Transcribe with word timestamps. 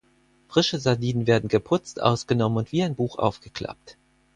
Frische 0.49 0.79
Sardinen 0.79 1.27
werden 1.27 1.47
geputzt, 1.47 2.01
ausgenommen 2.01 2.57
und 2.57 2.71
wie 2.71 2.81
ein 2.81 2.95
Buch 2.95 3.19
aufgeklappt. 3.19 3.97